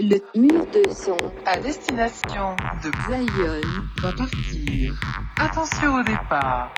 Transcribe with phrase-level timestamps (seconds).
[0.00, 1.16] Le mur de son
[1.46, 3.60] à destination de Zion
[4.02, 4.94] va partir.
[5.36, 6.74] Attention au départ.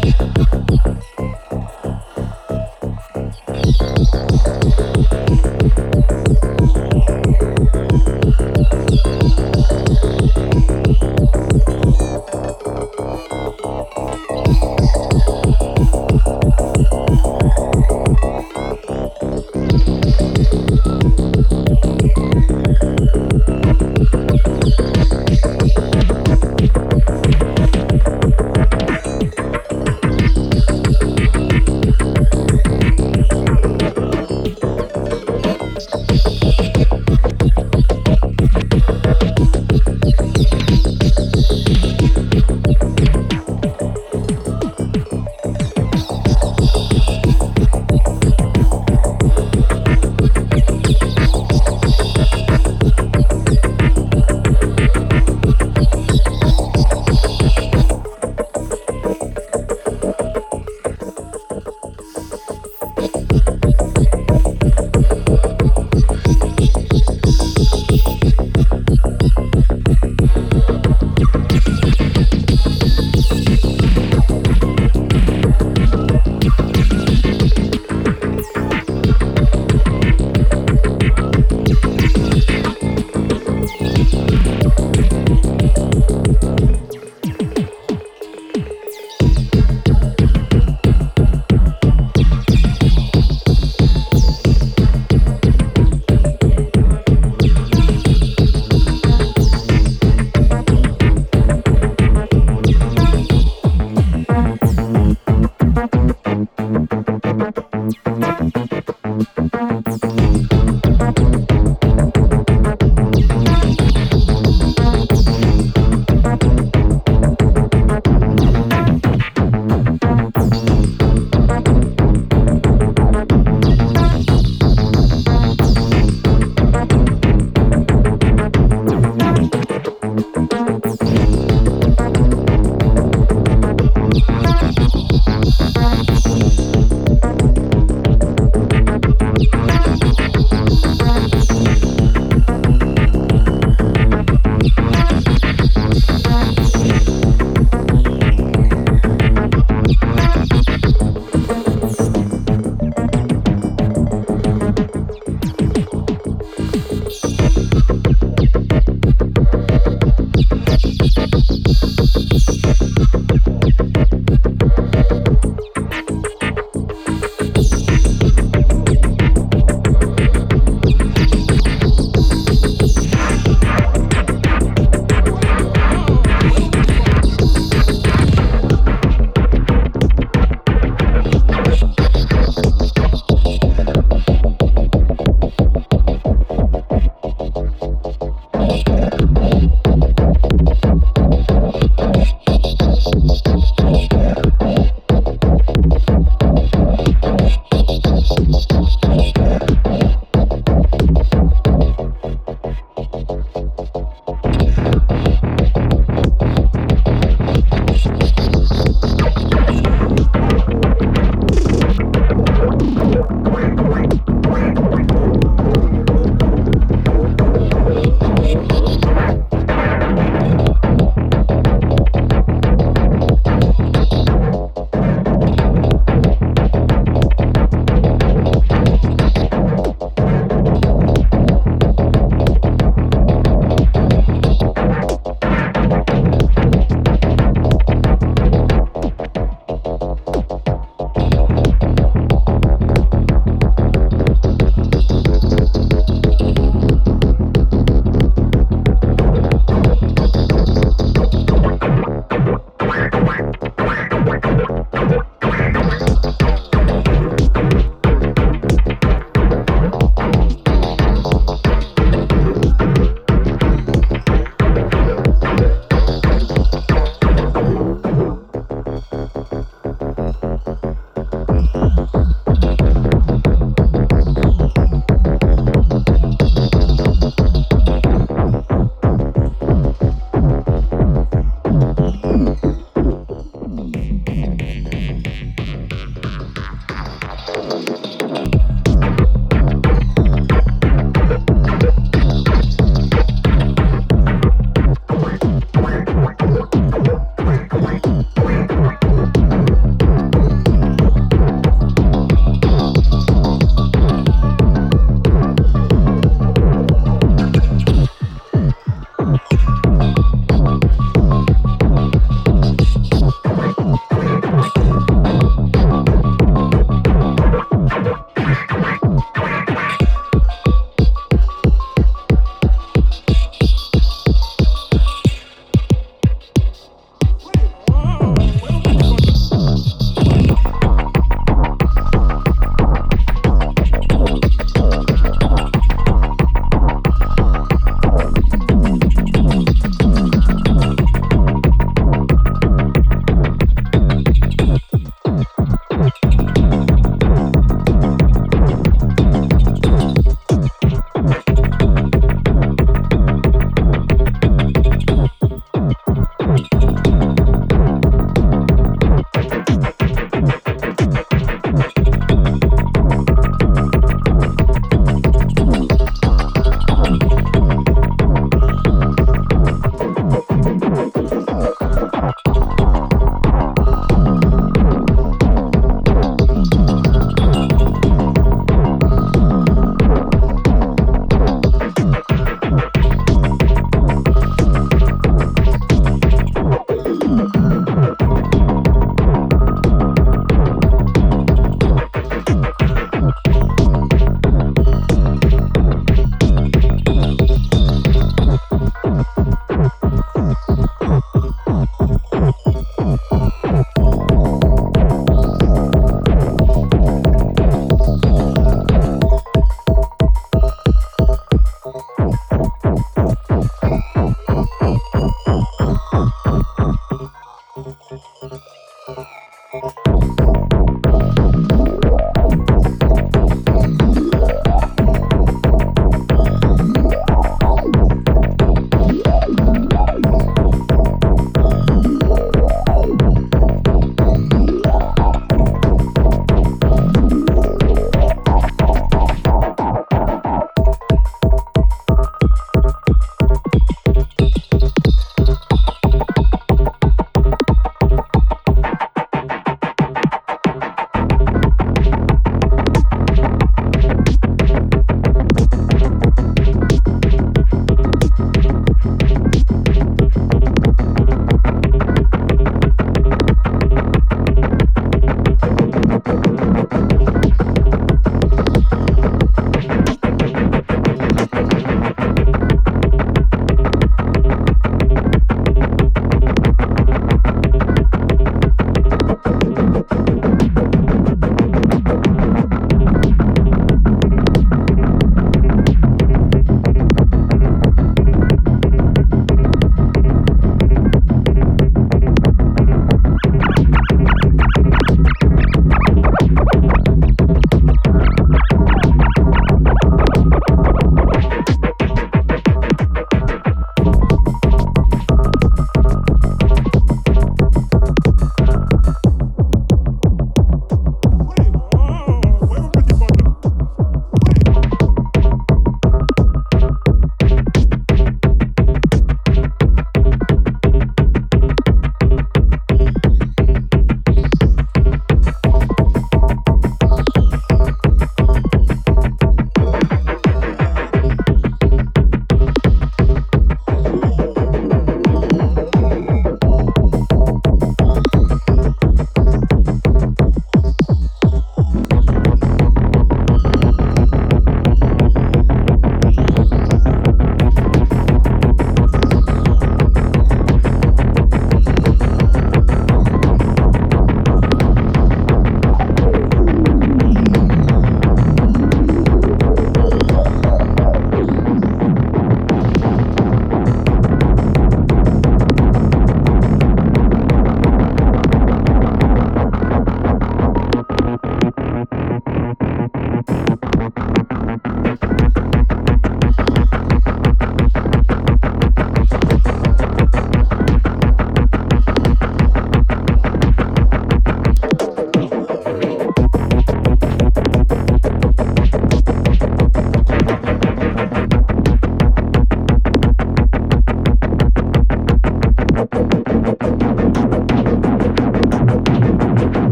[0.00, 1.21] Bickham book.